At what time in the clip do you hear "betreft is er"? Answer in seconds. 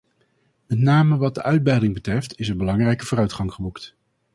1.93-2.55